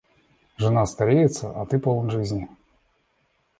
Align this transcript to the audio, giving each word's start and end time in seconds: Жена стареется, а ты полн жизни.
Жена 0.57 0.87
стареется, 0.87 1.51
а 1.51 1.63
ты 1.67 1.77
полн 1.77 2.09
жизни. 2.09 2.49